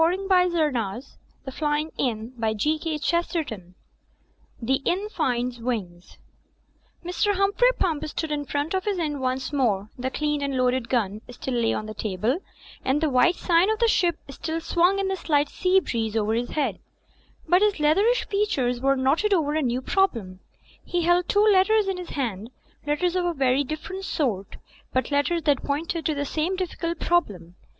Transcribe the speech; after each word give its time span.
Digitized 0.01 0.27
by 0.27 0.45
CjOOQIC 1.45 1.45
ft 1.45 1.99
'1 2.01 2.31
rJ 2.55 3.03
CHAPTER 3.05 3.39
IV 3.41 3.61
THE 4.59 4.81
INN 4.83 5.09
FINDS 5.09 5.59
WINGS 5.59 6.17
Mr. 7.05 7.35
Humphrey 7.35 7.69
Pump 7.77 8.03
stood 8.07 8.31
in 8.31 8.43
front 8.43 8.73
of 8.73 8.85
his 8.85 8.97
inn 8.97 9.19
once 9.19 9.53
more, 9.53 9.91
the 9.99 10.09
cleaned 10.09 10.41
and 10.41 10.57
loaded 10.57 10.89
gun 10.89 11.21
still 11.29 11.53
lay 11.53 11.71
on 11.71 11.85
the 11.85 11.93
table, 11.93 12.39
and 12.83 12.99
the 12.99 13.11
white 13.11 13.35
sign 13.35 13.69
of 13.69 13.77
The 13.77 13.87
Ship 13.87 14.17
still 14.31 14.59
swung 14.59 14.97
in 14.97 15.07
the 15.07 15.15
slight 15.15 15.49
sea 15.49 15.79
breeze 15.79 16.17
over 16.17 16.33
his 16.33 16.49
head; 16.49 16.79
but 17.47 17.61
his 17.61 17.79
leatherish 17.79 18.25
features 18.27 18.81
were 18.81 18.95
knotted 18.95 19.35
over 19.35 19.53
a 19.53 19.61
new 19.61 19.83
problem. 19.83 20.39
He 20.83 21.03
held 21.03 21.29
two 21.29 21.43
let 21.43 21.67
ters 21.67 21.87
in 21.87 21.97
his 21.97 22.09
hand, 22.09 22.49
letters 22.87 23.15
of 23.15 23.25
a 23.25 23.35
very 23.35 23.63
different 23.63 24.05
sort, 24.05 24.57
but 24.91 25.11
letters 25.11 25.43
that 25.43 25.63
pointed 25.63 26.07
to 26.07 26.15
the 26.15 26.25
same 26.25 26.55
difficult 26.55 26.99
problem. 26.99 27.53